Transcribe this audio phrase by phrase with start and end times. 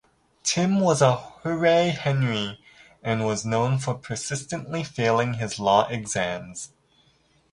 [0.41, 2.59] Tim was a 'Hooray Henry'
[3.03, 6.71] and was known for persistently failing his law exams.